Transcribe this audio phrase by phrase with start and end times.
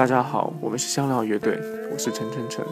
[0.00, 1.60] 大家好，我们是香料乐队，
[1.92, 2.64] 我是陈晨晨，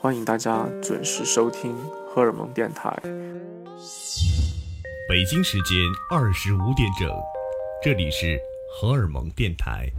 [0.00, 1.76] 欢迎大家准时收听
[2.08, 2.90] 荷尔蒙电台。
[5.06, 5.76] 北京时间
[6.10, 7.10] 二十五点整，
[7.84, 8.40] 这里是
[8.72, 9.92] 荷尔蒙电台。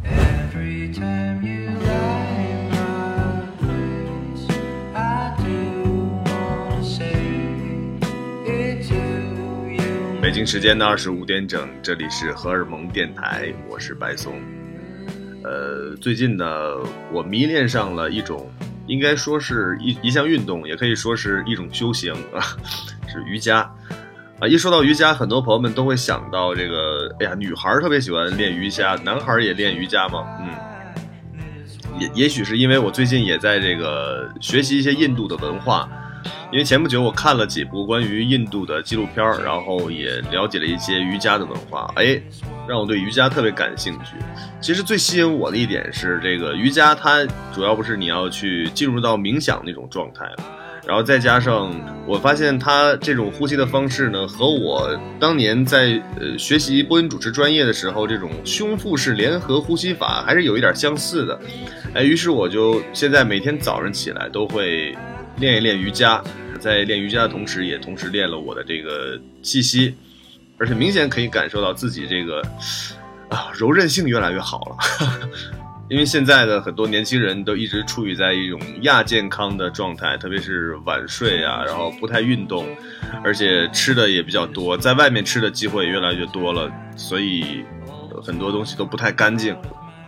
[10.20, 14.34] 北京时间的二十五点整，这里是荷尔蒙电台，我是白松。
[15.48, 16.46] 呃，最近呢，
[17.14, 18.52] 我迷恋上了一种，
[18.86, 22.44] 应该说是一一项运动，也可以说是一种修行啊，
[23.08, 23.60] 是瑜伽。
[24.40, 30.28] 啊，一说到瑜伽，很多朋友们都会想到这个，哎呀，女孩特别喜欢练瑜伽，男孩也练瑜伽吗？
[30.42, 30.50] 嗯，
[31.98, 35.90] 也也许是因为我最近也在这个学习一些印度的文化。
[36.50, 42.18] 因为前不久我看了几部关于印度的纪录片儿，然后也了解了一些瑜伽的文化，哎，
[42.70, 44.16] 让我对瑜伽特别感兴趣。
[44.62, 50.26] 其实最吸引我的一点是，这个瑜伽它主要不是你要去进入到冥想那种状态
[50.86, 51.70] 然后再加上
[52.08, 61.38] 我发现它这种呼吸的方式呢，和我当年在呃学习播音主持专业的时候这种胸腹式联合呼吸法还是有一点相似的，
[61.94, 64.96] 哎，于是我就现在每天早上起来都会。
[65.38, 66.24] 练一练瑜伽，
[66.60, 69.96] 在练瑜伽的同时，也同时练了我的这个气息，
[70.58, 72.42] 而且明显可以感受到自己这个
[73.30, 75.30] 啊柔韧性越来越好了。
[75.90, 82.66] 因为现在的很多年轻人都一直处于在一种亚健康的状态，特别是晚睡啊，然后不太运动，
[83.24, 87.64] 而且吃的也比较多，在外面吃的机会也越来越多了，所以
[88.22, 89.56] 很多东西都不太干净。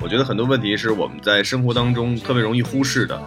[0.02, 3.22] 我觉得很多问题是我们在生活当中特别容易忽视的。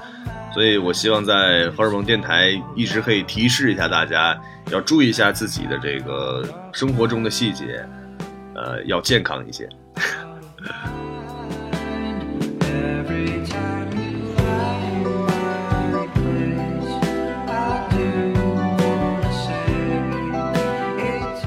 [0.55, 4.39] 所以，我希望在荷尔蒙电台一直可以提示一下大家，
[4.71, 7.85] 要注意一下自己的这个生活中的细节，
[8.55, 9.69] 呃，要健康一些。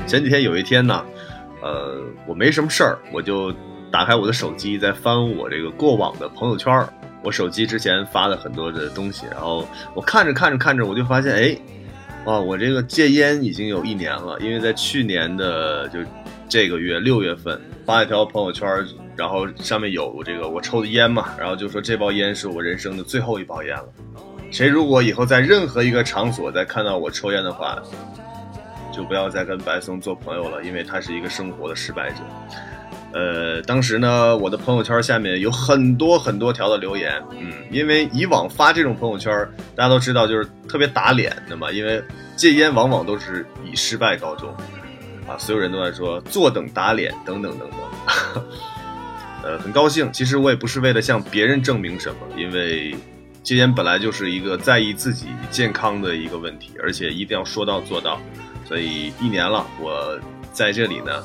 [0.08, 1.06] 前几天有一天呢，
[1.62, 3.54] 呃，我没什么事儿，我就
[3.92, 6.88] 打开我的手机，在翻我这个过往的朋友圈儿。
[7.25, 11.58] 我手机之前发了很多的东西，然后我看着看着看着，我就发现，哎，
[12.24, 16.00] 哦，我这个戒烟已经有一年了，因为在去年的就
[16.47, 18.68] 这个月六月份发一条朋友圈，
[19.16, 23.85] 然后上面有这个我抽的烟嘛，然后就说这包烟是我人生的最后一包烟了。
[24.52, 27.81] 谁如果以后在任何一个场所再看到我抽烟的话，
[28.94, 32.18] 就不要再跟白松做朋友了，因为他是一个生活的失败者。
[33.16, 39.31] 呃，当时呢，我的朋友圈下面有很多很多条的留言，嗯，因为以往发这种朋友圈，
[39.74, 42.03] 大家都知道就是特别打脸的嘛，因为
[42.36, 44.53] 戒烟往往都是以失败告终，
[45.26, 48.44] 啊，所有人都在说坐等打脸等等等等，
[49.44, 52.94] 呃，很高兴，其实我也不是为了向别人证明什么，因为
[53.44, 58.20] 戒烟本来就是一个在意自己健康的一个问题，而且一定要说到做到，
[58.68, 60.20] 所以一年了，我
[60.52, 61.24] 在这里呢。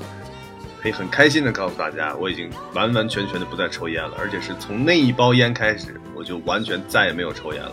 [0.81, 7.73] 可以很开心的告诉大家，我已经完完全全的不再抽烟了，而且是从那一包烟开始，我就完全再也没有抽烟了。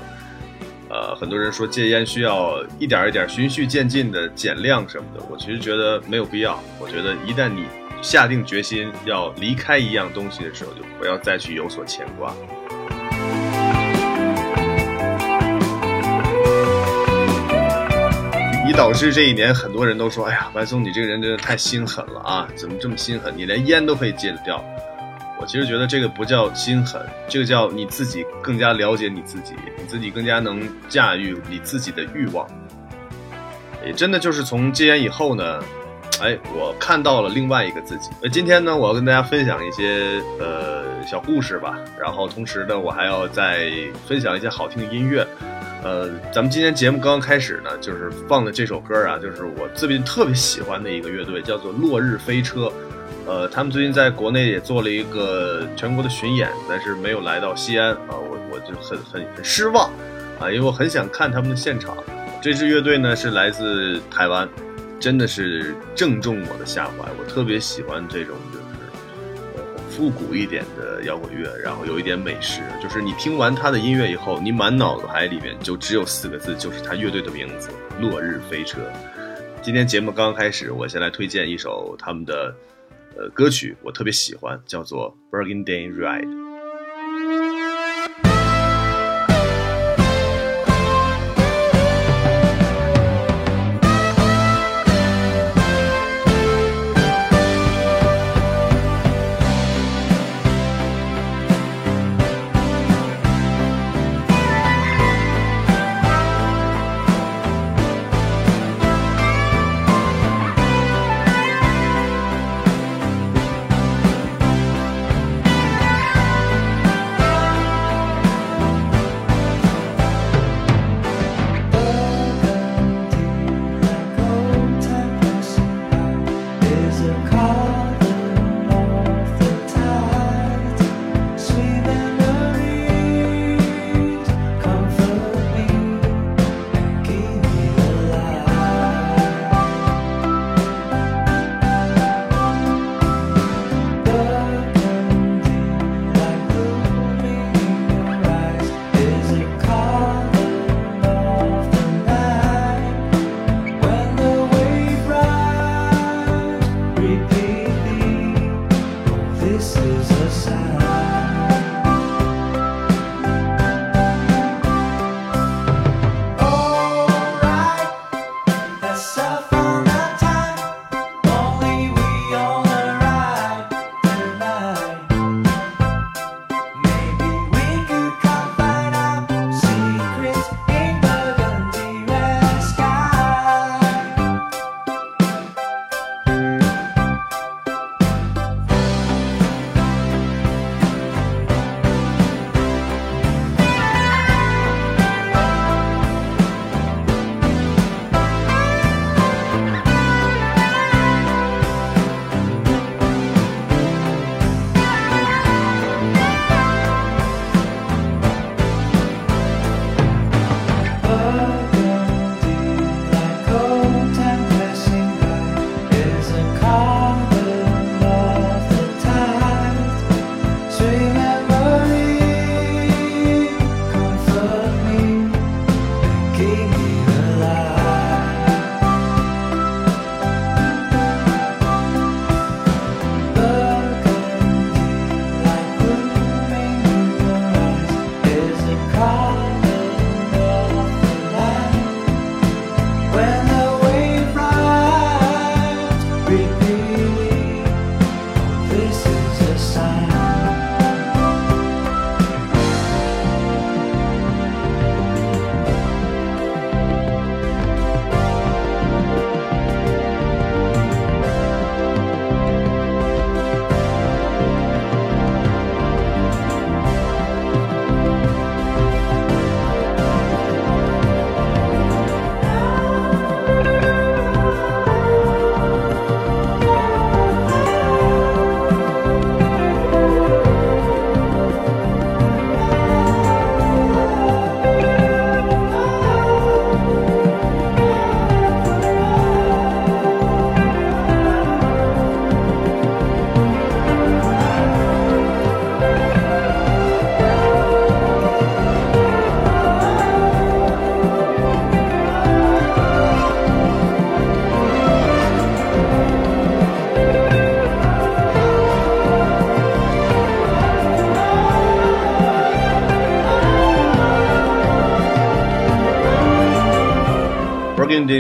[0.90, 6.62] 呃，很多人说戒烟需要一点一点循序渐进的减量什么的，我其实觉得没有必要。
[6.80, 7.66] 我觉得一旦你
[8.02, 12.34] 下定决心要离开一样东西的时候，就不要再去有所牵挂。
[18.78, 22.48] 导致这一年很多人都说：“哎呀，白松，你这个人真的太心狠了啊！
[22.56, 23.36] 怎么这么心狠？
[23.36, 24.64] 你连烟都可以戒得掉。”
[25.42, 32.48] 我其实觉得这个不叫心狠，这个叫你自己更加了解你自己，你自己更加能驾驭你自己的欲望。
[33.84, 35.60] 也真的就是从戒烟以后呢，
[36.22, 38.12] 哎，我看到了另外一个自己。
[38.22, 43.72] 那今天呢，我要跟大家分享一些呃小故事吧，然后同时呢，我还要再
[44.08, 45.28] 分享一些好听的音乐。
[45.84, 52.72] 呃，咱们今天节目刚刚开始呢，就是放的这首歌啊，就是我最近特别喜欢的一个乐队，叫做落日飞车。
[53.26, 59.92] 呃，他们最近在国内也做了一个全国的巡演，但是没有来到西安啊，我我就很很很失望
[60.40, 61.96] 啊，因为我很想看他们的现场。
[62.42, 64.48] 这支乐队呢是来自台湾，
[65.00, 68.36] 真的是正中我的下怀，我特别喜欢这种。
[69.98, 78.78] 复古一点的摇滚乐，然后有一点美食，就是你听完他的音乐以后，你满脑子海里面就只有四个字，就是他乐队的名字——落日飞车。
[79.60, 82.54] 今天节目刚刚开始，我先来推荐一首他们的
[83.18, 86.28] 呃歌曲，我特别喜欢，叫做《Burgundy Ride》。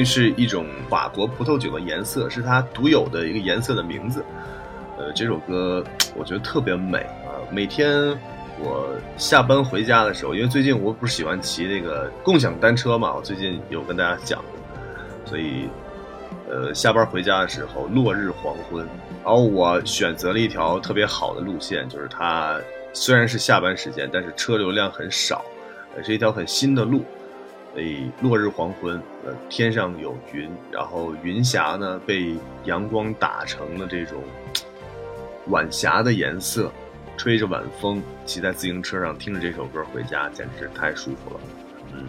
[0.06, 4.24] 是一种法国葡萄酒的颜色，是它独有的一个颜色的名字。
[4.98, 5.84] 呃，这首歌
[6.16, 7.38] 我觉得特别美啊！
[7.51, 8.18] 每天
[8.60, 14.44] 我下班回家的时候，因为最近我不是喜欢骑那个共享单车嘛，我最近有跟大家讲，
[15.25, 15.70] 所以
[16.50, 18.88] 呃，下班回家的时候，落日黄昏，
[19.24, 22.60] 然后我选择了一条特别好的路线，就是它
[22.92, 25.46] 虽然是下班时间，但是车流量很少，
[26.04, 27.06] 是一条很新的路。
[27.77, 34.24] 哎落日黄昏，呃，天上有云，然后云霞呢被阳光打成了这种
[35.50, 36.72] 晚霞的颜色，
[37.17, 41.39] 吹着晚风，骑在自行车上听着这首歌回家，简直太舒服了，
[41.93, 42.03] 嗯。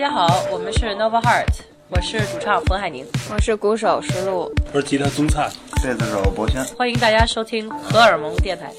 [0.00, 5.50] 家好，我们是 Nova Heart，我是主唱冯海宁，我是鼓手石路，我是吉他宗灿，
[5.82, 8.72] 贝斯手博轩，欢迎大家收听荷尔蒙电台。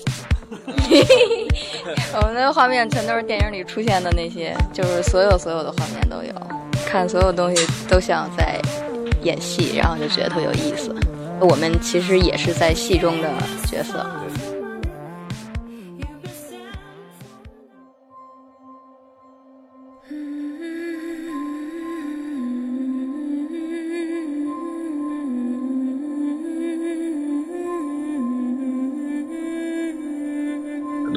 [2.20, 6.34] 我们的画面全都是电影里出现的那些，就是所有所有的画面都有，
[6.88, 8.60] 看所有东西都像在
[9.22, 10.92] 演戏，然后就觉得特有意思。
[11.40, 13.30] 我们其实也是在戏中的
[13.68, 14.04] 角色。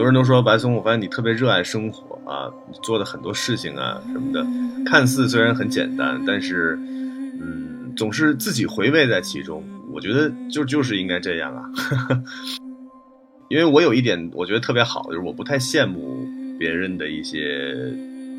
[0.04, 4.46] 很多人都说白松，我发现你特别热爱生活啊，你做的很多事情啊什么的，
[4.84, 6.78] 看似虽然很简单，但是，
[7.40, 9.64] 嗯，总是自己回味在其中。
[9.94, 11.64] 我觉得就就是应该这样啊，
[13.48, 17.74] 因为我有一点我觉得特别好，就是我不太羡慕别人的一些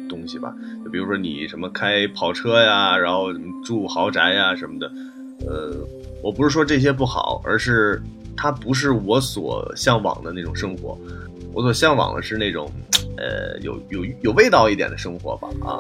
[0.08, 0.54] 东西吧，
[0.84, 4.92] 就比如说你什么开跑车呀，然后住豪宅呀什么的，
[5.48, 5.76] 呃，
[6.22, 8.00] 我不是说这些不好，而是
[8.38, 10.96] 它不是我所向往的那种生活。
[11.56, 12.70] 我所向往的是那种，
[13.16, 15.80] 呃，有有有味道一点的生活吧啊！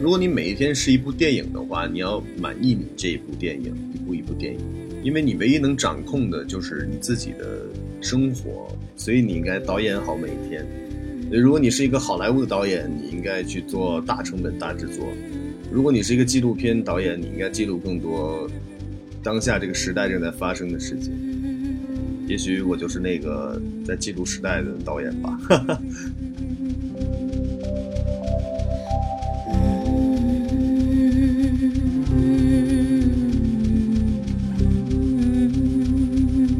[0.00, 4.60] 如果你每一天是一部电影的话，你要满意你这一部电影，一部一部电影，
[5.02, 7.66] 因为你唯一能掌控的就是你自己的
[8.00, 10.64] 生活，所以你应该导演好每一天。
[11.28, 15.06] 如果你是一个好莱坞的导演，你应该去做大成本大制作；
[15.72, 18.48] 如果你是一个纪录片导演，你应该记录更多
[19.24, 21.12] 当下这个时代正在发生的事情。
[22.26, 25.38] 也许我就是那个在记录时代的导演吧。
[25.48, 25.80] 哈 哈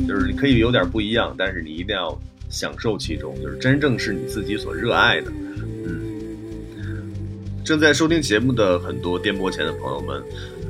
[0.06, 2.16] 就是你可以有点不一样，但是你一定要
[2.48, 5.32] 享受其中，就是真正是你自己所热爱的。
[5.84, 6.00] 嗯，
[7.64, 10.22] 正在收听节目的很多电波前的朋友们，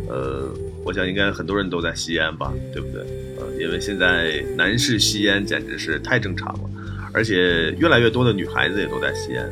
[0.08, 0.48] 呃，
[0.84, 3.02] 我想应该很多人都在吸烟吧，对不对？
[3.38, 6.70] 呃，因为现在男士吸烟简直是太正常了，
[7.12, 9.48] 而且越来越多的女孩子也都在吸烟。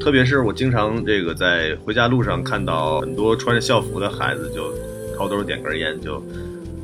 [0.00, 4.72] 特别是我经常这个在回家路上看到很多穿着校服的孩子，就
[5.16, 6.22] 掏兜点根烟，就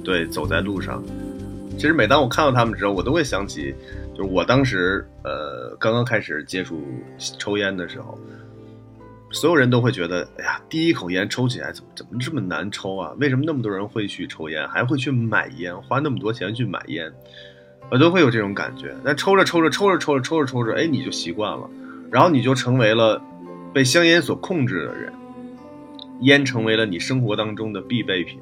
[0.05, 1.03] 对走在路上。
[1.77, 3.75] 其实每当我看到他们之后，我都会想起，
[4.17, 6.81] 就是我当时呃刚刚开始接触
[7.39, 8.19] 抽烟的时候，
[9.33, 13.13] 所有人都会觉得，哎呀，第一口烟抽起来怎么怎么这么难抽啊？
[13.19, 17.13] 为什么那么多人会去抽烟，还会去买烟，花那么多钱去买烟？
[17.91, 18.95] 我都会有这种感觉。
[19.05, 21.71] 但抽着抽着抽着抽着抽着抽着，哎，你就习惯了，
[22.11, 23.23] 然后你就成为了
[23.73, 25.13] 被香烟所控制的人，
[26.23, 28.41] 烟成为了你生活当中的必备品。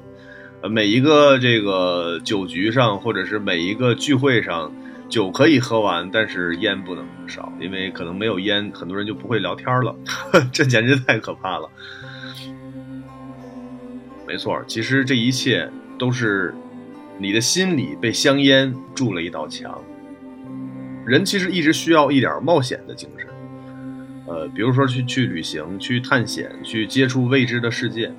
[0.61, 4.73] 呃，每一个这个酒局上，或者是每一个聚会上，
[5.09, 9.95] 酒可以喝完，但是烟不能少，因为可能没有烟，很多人就不会聊天了。
[10.53, 11.69] 这简直太可怕了。
[14.27, 16.53] 没错，其实这一切都是
[17.17, 19.81] 你的心里被香烟筑了一道墙。
[21.05, 23.27] 人其实一直需要一点冒险的精神，
[24.27, 28.11] 呃，比如说去去旅行、去探险、去接触未知的世界。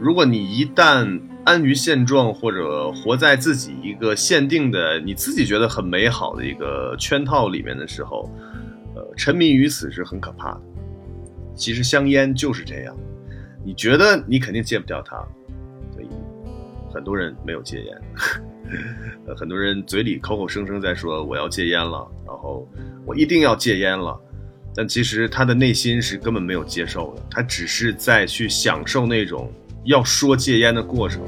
[0.00, 8.30] 如果你一旦安于现状，或者活在自己一个限定的、你自己觉得很美好的一个圈套里面的时候，
[8.94, 10.60] 呃，沉迷于此是很可怕的。
[11.54, 12.96] 其实香烟就是这样，
[13.64, 15.16] 你觉得你肯定戒不掉它，
[15.92, 16.06] 所以
[16.94, 18.00] 很多人没有戒烟。
[19.26, 22.68] 呃，很多人嘴里口口声声在说我要戒烟了，然后
[23.04, 24.18] 我一定要戒烟了，
[24.74, 29.52] 但其实他的内心是根本没有接受的，他只是在去享受那种。
[29.84, 31.20] 要说戒烟的过程。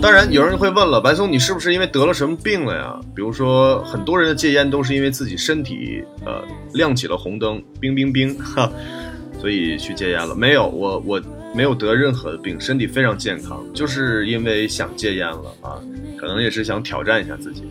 [0.00, 2.98] 当然，有人会问了，白松，你是不是因为得了什么病了呀？
[3.14, 6.42] 比如说，很多人的戒烟都是因为自己身体呃
[6.74, 8.68] 亮起了红灯，冰冰冰，哈，
[9.40, 10.34] 所以去戒烟了。
[10.34, 11.22] 没有，我我
[11.54, 15.78] 没有得任何的病，身体非常健康，就是因为想戒烟了啊，
[16.18, 17.62] 可能也是想挑战一下自己。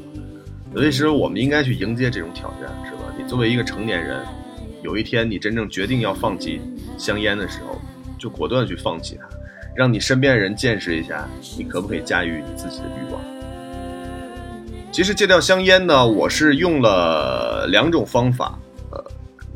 [0.73, 3.13] 所以说，我们应该去迎接这种挑战，是吧？
[3.17, 4.25] 你作为一个成年人。
[4.81, 6.61] 有一天你真正决定要放弃
[6.97, 7.79] 香烟的时候，
[8.17, 9.27] 就果断去放弃它，
[9.75, 13.21] 让你身边人见识一下你可不可以驾驭你自己的欲望。
[14.91, 18.57] 其实戒掉香烟呢，我是用了两种方法，
[18.91, 19.03] 呃，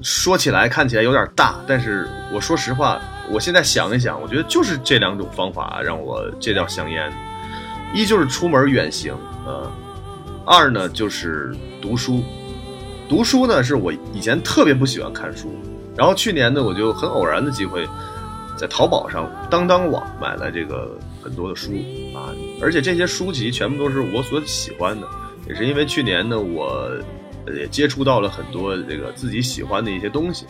[0.01, 3.01] 说起来看起来有点大，但是我说实话，
[3.31, 7.11] 我现在想一想，我觉得就是这两种方法让我戒掉香烟，
[7.93, 9.13] 一就是出门远行，
[9.45, 9.69] 呃，
[10.45, 12.23] 二呢就是读书。
[13.07, 15.53] 读书呢，是我以前特别不喜欢看书，
[15.95, 17.87] 然后去年呢，我就很偶然的机会，
[18.57, 21.71] 在淘宝上当当网买了这个很多的书
[22.15, 25.07] 啊，而且这些书籍全部都是我所喜欢的，
[25.47, 26.89] 也是因为去年呢，我
[27.55, 30.47] 也接触到了很多这个自己喜欢的一些东西，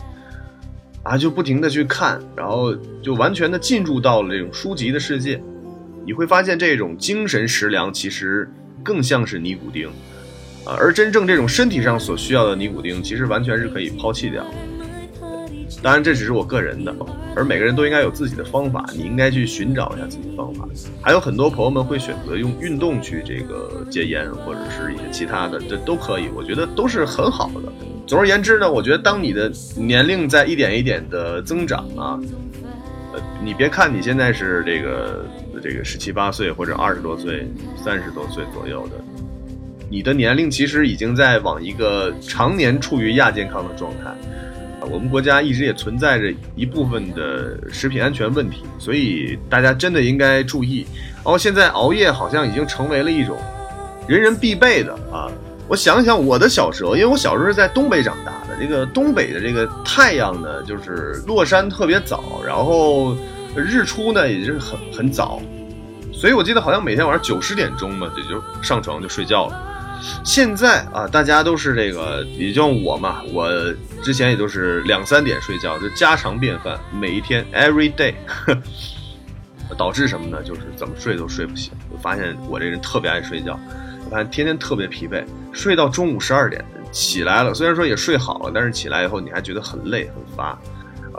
[1.02, 5.38] 啊，就不停的去看，然后就完全的进入到了这种书籍的世界，
[6.06, 8.50] 你会发现这种精神食粮其实
[8.82, 9.90] 更像是尼古丁。
[10.66, 14.44] 而真正这种身体上所需要的尼古丁，其实完全是可以抛弃掉。
[15.82, 16.94] 当然，这只是我个人的，
[17.34, 18.84] 而每个人都应该有自己的方法。
[18.94, 20.66] 你应该去寻找一下自己的方法。
[21.02, 26.28] 还有很多朋友们会选择用运动去这个戒烟，或者是一些其他的，这都可以。
[26.34, 27.72] 我觉得都是很好的。
[28.06, 32.18] 总而言之呢，我觉得当你的年龄在一点一点的增长啊，
[33.12, 35.26] 呃，你别看你现在是这个
[35.62, 37.46] 这个十七八岁或者二十多岁、
[37.76, 38.94] 三十多岁左右的。
[39.96, 44.14] 你的年龄其实已经在往一个常年处于亚健康的状态，
[44.90, 50.86] 我们国家一直也存在着一部分的食品安全问题，所以大家真的应该注意。
[51.24, 53.38] 然哦，现在熬夜好像已经成为了一种
[54.06, 55.32] 人人必备的啊！
[55.66, 63.16] 我想想我的小时候，因为我小时候是在东北长大的，这个东北的这个太阳呢，就是落山特别早，然后
[63.56, 65.40] 日出呢也是很很早，
[66.12, 69.72] 所以我记得好像每天晚上九十点钟嘛，也就上床就睡觉了。
[70.24, 73.50] 现在啊，大家都是这个，也就我嘛，我
[74.02, 78.14] 之前也都是两三点睡觉，就家常便饭，每一天 every day，
[79.76, 80.42] 导致什么呢？
[80.42, 81.72] 就是怎么睡都睡不醒。
[81.90, 83.58] 我发现我这人特别爱睡觉，
[84.04, 90.58] 我发现天天特别疲惫，睡到中午十二点起来了，虽然说也睡好了，但是起来以后你还觉得很累很乏。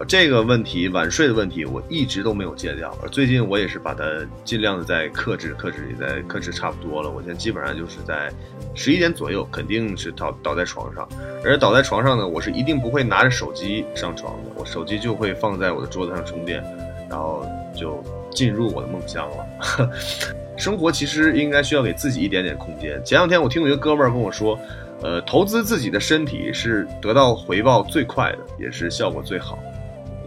[0.05, 2.95] 这个问题晚睡的问题，我一直都没有戒掉。
[3.01, 4.03] 而最近我也是把它
[4.43, 7.10] 尽量的在克制，克制也在克制差不多了。
[7.10, 8.31] 我现在基本上就是在
[8.75, 11.07] 十一点左右，肯定是倒倒在床上。
[11.43, 16.63] 而倒在床上呢，我是一定不会拿着手机上床的，我手机就会放在我的桌子上充电，
[17.10, 19.89] 然后就进入我的梦乡了。
[20.57, 22.99] 生活其实应该需要给自己一点点空间。
[23.03, 24.60] 前两天我听有一个哥们儿跟我说，
[25.01, 29.57] 呃，投资自己的身体是得到回报最快的，也是效果最好。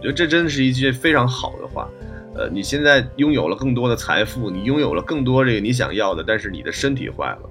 [0.01, 1.87] 我觉得这真的是一句非常好的话，
[2.33, 7.49] 呃，你现在拥有了更多的财富，你拥有了更多这个你想要的，但是你的身体坏了，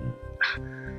[0.00, 0.06] 嗯，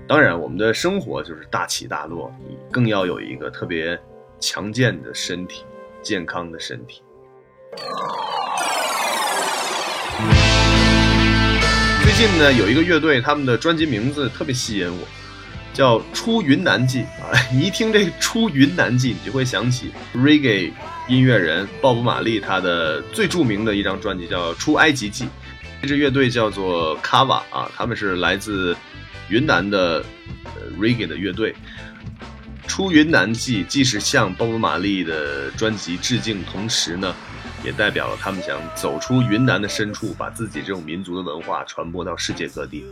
[0.05, 3.97] 当然我们的生活就是大起大落，你更要有一个特别
[4.41, 5.63] 强健的身体，
[6.01, 7.01] 健康的身体。
[12.03, 15.07] 最近呢，有一个乐队，他们的专辑名字特别吸引我，
[15.73, 17.31] 叫《出云南记》啊。
[17.51, 20.71] 你 一听这个《出云南记》，你就会想起 Reggae
[21.07, 25.25] 音乐人鲍勃·马利他的最著名的一张专辑叫《出埃及记》。
[25.81, 28.75] 这支乐队叫做 Kava 啊，他们是来自
[29.29, 30.03] 云南的
[30.45, 31.53] 呃 Reggae 的乐队。
[32.67, 37.13] 《出云南记》既是向鲍勃·马利的专辑致敬，同时呢，
[37.63, 42.85] 也代表了他们想走出云南的深处，把自己这种民族的文化传播到世界各地。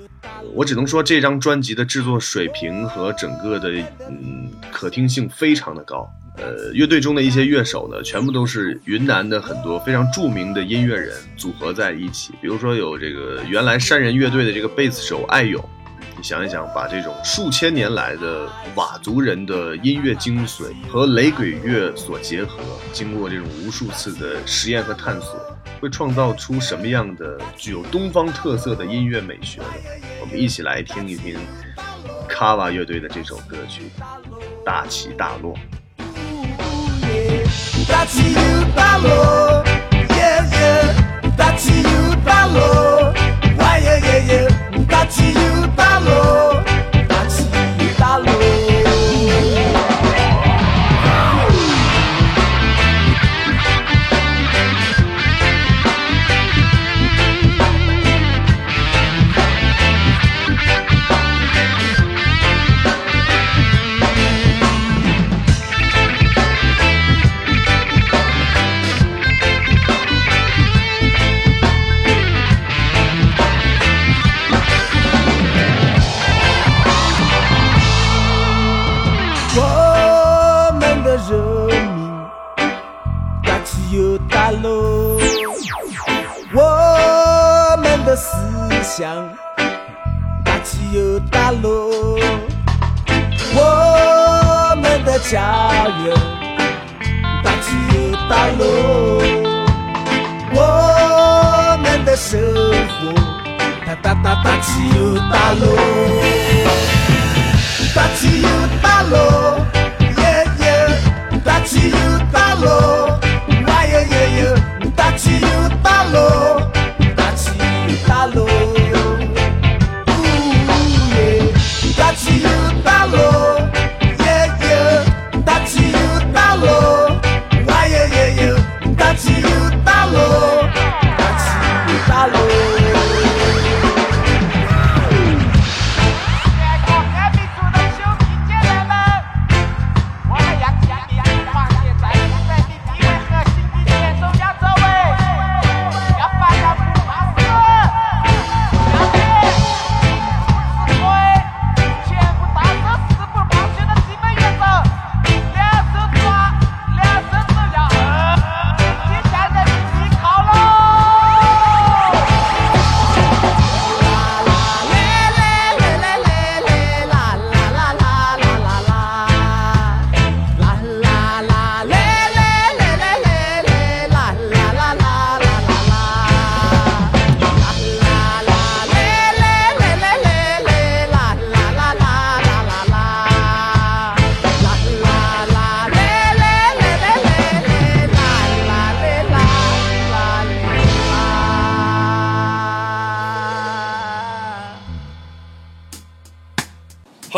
[0.54, 3.70] 我只能说，这张专辑的制作水平和整个的
[4.10, 6.10] 嗯可听性非常的高。
[6.38, 12.32] 呃，乐队中的一些乐手呢，全部都是云南的很多非常著名的音乐人组合在一起。
[12.42, 15.62] 比如说有这个原来山人乐队的这个贝斯手艾勇。
[16.22, 22.60] 想一想，把这种数千年来的佤族人的音乐精髓和雷鬼乐所结合，
[22.92, 25.36] 经过这种无数次的实验和探索，
[25.80, 29.68] 会创造出什么样的具有东方特色的音乐美学呢？
[30.22, 31.38] 我们一起来听一听
[32.28, 33.84] 卡瓦乐队的这首歌曲
[34.66, 35.54] 《大起大落》。
[37.88, 38.36] 大起
[38.76, 39.19] 大落，
[105.20, 105.79] 起又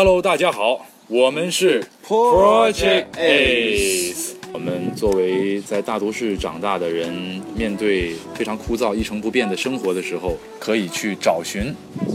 [0.04, 4.32] Hello，大家好，我们是 Project Ace。
[4.52, 11.72] 我们作为在大都市长大的人，面对非常枯燥、一成不变的生活的时候，可以去找寻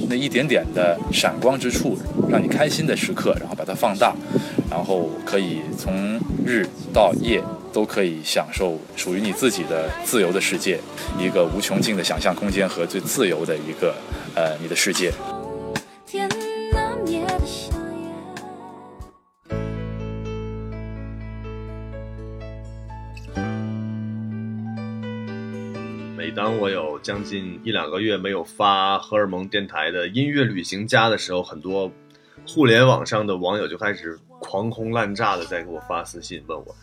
[0.10, 1.98] 那一点点的闪光之处，
[2.30, 4.14] 让你开心的时刻，然后把它放大，
[4.70, 10.78] 然后可以从日到夜都可以享受属于你自己的自由的世界，
[11.18, 13.96] 一个无穷尽的想象空间和最自由的一个
[14.36, 15.10] 呃你的世界。
[27.08, 31.90] 将近一两个月没有发荷尔蒙电台的音乐旅行家的时候，很多
[32.46, 36.76] 互联网上的网友就开始狂轰滥炸的在给我发私信，问我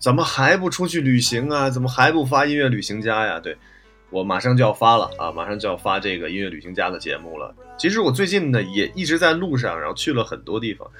[0.00, 1.70] 怎么还不出去旅行啊？
[1.70, 3.38] 怎么还不发音乐旅行家呀？
[3.38, 3.56] 对
[4.10, 7.54] 我马上就要发了啊，马上就要发这个音乐旅行家的节目了。
[7.78, 10.90] 其实我最近呢也一直在路上，然后去了很多地方，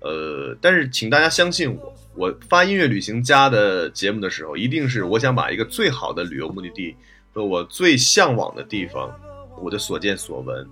[0.00, 6.94] 呃，但是请大家相信我，我发音乐旅行家的节目的时候，一定是我想把一个最好的旅游目的地
[7.38, 9.14] 和我最向往的地方，
[9.62, 10.68] 我的所见所闻，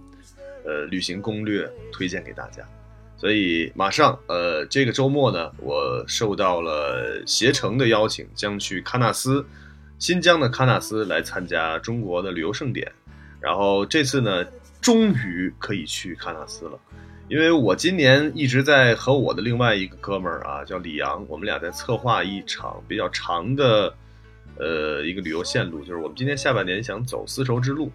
[0.64, 2.60] 呃，旅行攻略推荐给大家。
[3.16, 9.46] 所以马上，呃，这个周末呢，我受到了携程的邀请，将去喀纳斯，
[10.00, 12.90] 新疆的喀纳斯来参加中国的旅游盛典。
[13.38, 14.44] 然后这次呢，
[14.80, 16.76] 终于可以去喀纳斯了，
[17.28, 23.94] 因为我今年一直在和我的另外一个哥们儿啊，叫李阳，我们俩在策划一场比较长的，
[24.58, 27.90] 呃，一个旅游线路，就是我们今年下半年想走丝绸之路。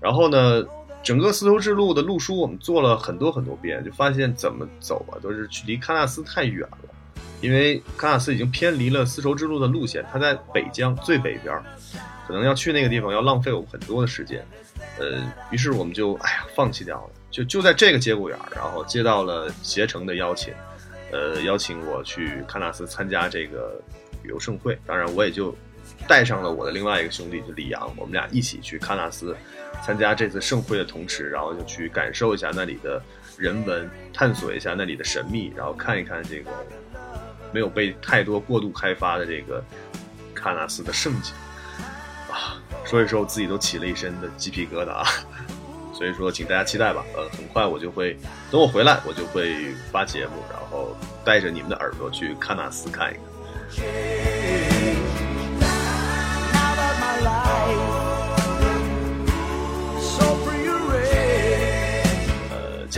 [0.00, 0.64] 然后呢，
[1.02, 6.94] 整个丝绸之路的路书我们做了很多很多遍，就发现怎么走啊，都是距离喀纳斯太远了，
[7.40, 11.60] 因为喀纳斯已经偏离了丝绸之路的路线，它在北疆最北边，
[12.26, 14.46] 可能要去那个地方要浪费我们很多的时间。
[15.00, 20.52] 呃，于是我们就哎呀放弃掉了，就就在这个节骨眼儿，然后接到了携程的邀请，
[21.12, 23.80] 呃，邀请我去喀纳斯参加这个
[24.22, 25.56] 旅游盛会，当然我也就
[26.06, 29.36] 带上了我的另外一个兄弟，就李阳，我们俩一起去喀纳斯
[29.84, 33.02] 参加这次盛会的同时，然后就去感受一下那里的
[33.36, 36.50] 人文，探索一下那里的神秘，然后看一看这个
[37.52, 39.62] 没有被太多过度开发的这个
[40.34, 41.34] 喀纳斯的盛景。
[42.30, 45.04] 啊，说一说我自己都起了一身的鸡皮疙瘩啊，
[45.94, 47.04] 所以说请大家期待吧。
[47.14, 48.16] 呃，很快我就会
[48.50, 54.37] 等我回来，我就会发节目，然后带着你们的耳朵去喀纳斯看一看。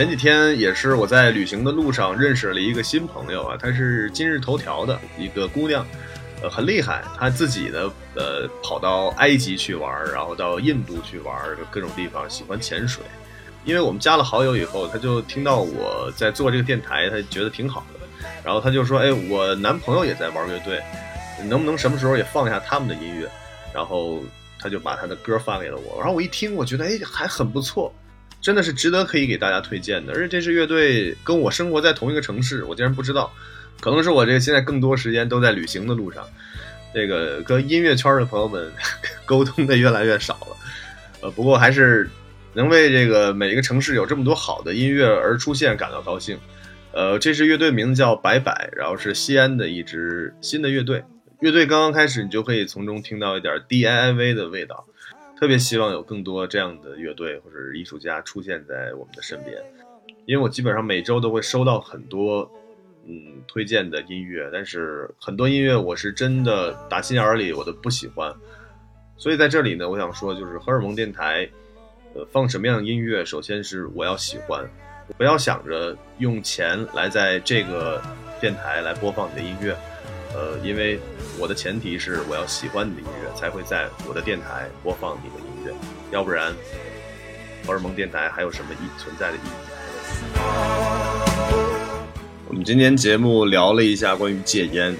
[0.01, 5.87] 前几天也是我在旅行的路上认识了一个新朋友啊，她是今日头条的一个姑娘。
[6.43, 11.39] 呃，很厉害，她自己呢，呃，跑到埃及去玩，然后到印度去玩，
[11.71, 13.05] 各种地方，喜欢潜水。
[13.67, 20.83] 因为我们加了好友以后，她就听到我在做这个电台，她觉得挺好的，然后她就说：“哎，我男朋友也在玩乐队，
[21.45, 23.31] 能不能什么时候也放一下他们的音乐？”
[23.75, 24.21] 然后
[24.59, 27.93] 他就把他的歌发给了我，然后我一听，我觉得哎，还很不错，
[28.41, 30.13] 真的是值得可以给大家推荐的。
[30.13, 33.33] 而且这支乐队跟我生活在同一个城市，我竟然不知道。
[33.81, 36.23] 可能是我这个现在更多时间都在旅行的路上，
[36.93, 38.71] 这个跟音乐圈的朋友们
[39.25, 40.57] 沟通的越来越少了，
[41.23, 42.11] 呃，不过还是
[42.53, 46.39] 能为这个每一个城市有这么多好的音乐而出现感到高兴。
[46.93, 51.05] 呃，这支乐队名字叫白白，然后是西安的一支新的乐队。
[51.41, 54.85] 乐队刚刚开始，你就可以从中听到一点 DIY 的味道。
[55.41, 59.57] 特别希望有更多这样的乐队或者艺术家出现在我们的身边，
[60.27, 62.49] 因为我基本上每周都会收到很多。
[63.07, 68.33] 嗯，推荐的音乐，但是很多音乐我是真的打心眼里我都不喜欢，
[69.17, 71.49] 所以在这里呢，我想说，就是荷尔蒙电台，
[72.15, 74.69] 呃，放什么样的音乐，首先是我要喜欢，
[75.17, 78.03] 不要想着用钱来在这个
[78.39, 79.75] 电台来播放你的音乐，
[80.35, 80.99] 呃，因为
[81.39, 85.75] 我的前提是我要喜欢你的音乐，才会在我的电台播放你的音乐，
[86.11, 86.55] 要不然
[87.67, 89.51] 荷尔蒙电台还有什么意存在的意义？
[92.49, 94.97] 我们今天节目聊了一下关于戒烟，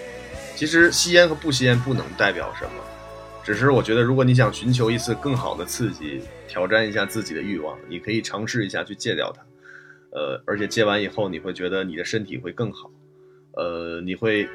[0.55, 2.71] 其实吸烟和不吸烟不能代表什么，
[3.45, 9.43] 只是我觉得如果你想寻求一次更好的刺激，挑战一下自己的欲望，你可以尝试一下去戒掉它，
[10.17, 12.91] 呃，而且戒完以后你会觉得你的身体会更好，
[13.53, 14.49] 呃，你会，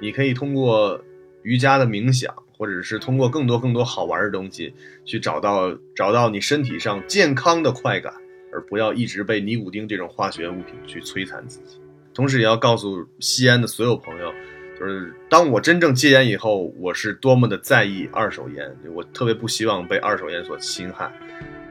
[0.00, 1.02] 你可以通过
[1.42, 4.72] 瑜伽的冥想，或者是通过更多更多好玩的东西
[5.04, 8.12] 去找到找到你身体上健康的快感，
[8.52, 11.80] 而不要一直被尼古丁这种化学物品去摧残自己。
[12.14, 14.32] 同时也要告诉吸烟的所有朋友，
[14.78, 21.12] 就是当我真正戒烟以后，我是多么的在意二手烟，我特别不希望被二手烟所侵害，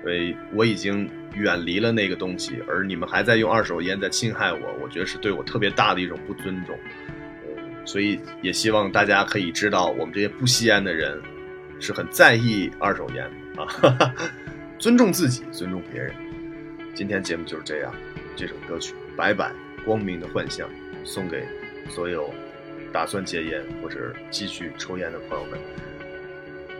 [0.03, 6.73] 所以我已经远离了那个东西，而你们还在用二手烟在侵害我，我觉得是对我特别大的一种不尊重。
[7.87, 11.19] 所以也希望大家可以知道，我们这些不吸烟的人
[11.79, 13.65] 是很在意二手烟啊，
[14.77, 16.13] 尊重自己，尊重别人。
[16.93, 17.91] 今天节目就是这样，
[18.35, 19.51] 这首歌曲《白板》。
[19.85, 20.69] 光明的幻象，
[21.05, 21.47] 送给
[21.89, 22.29] 所有
[22.91, 25.57] 打算戒烟或者继续抽烟的朋友们，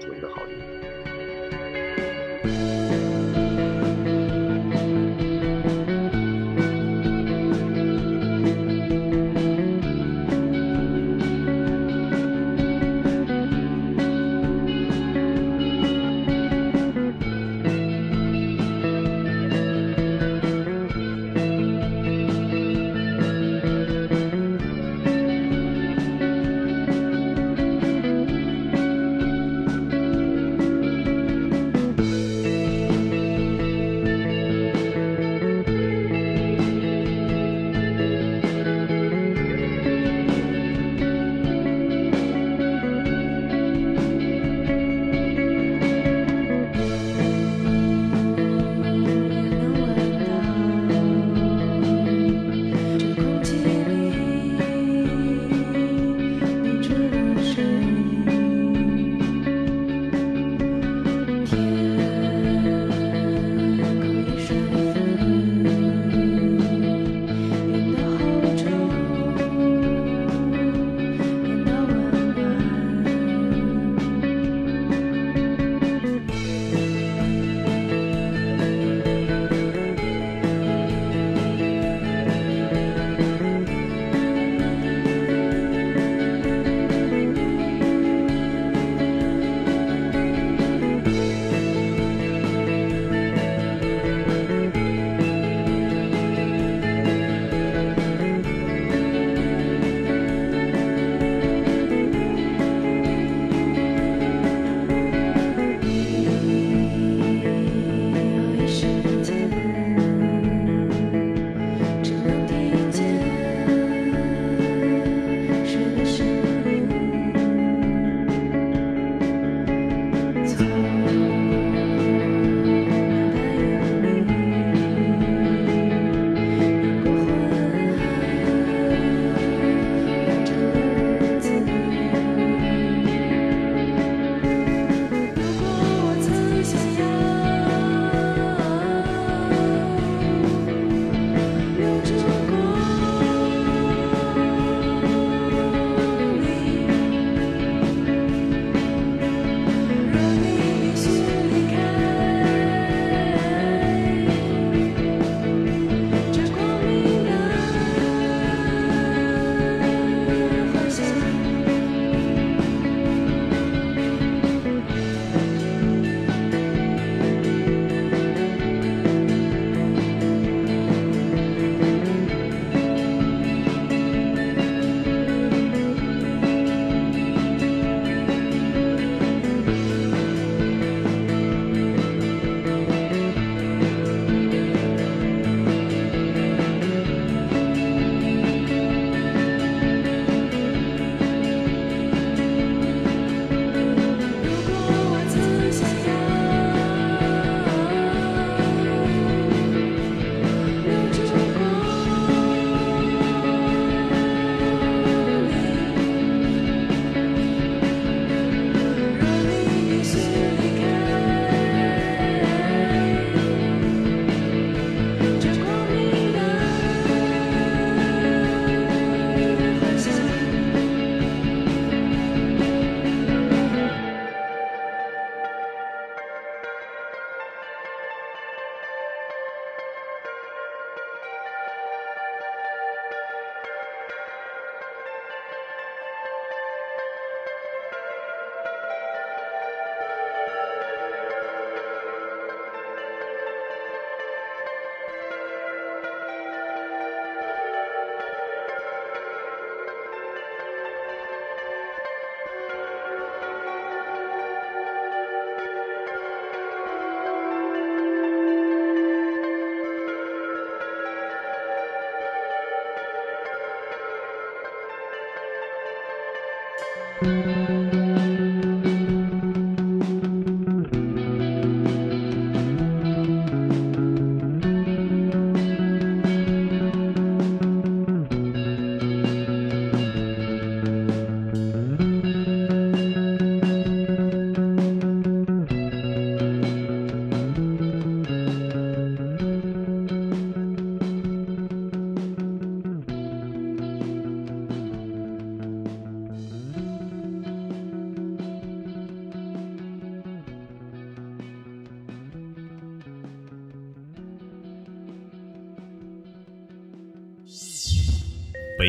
[0.02, 0.87] 祝一个好运。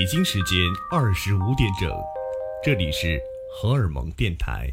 [0.08, 0.58] 北京时间
[0.90, 1.90] 二十五点整，
[2.64, 3.20] 这里是
[3.52, 4.66] 荷尔蒙电台。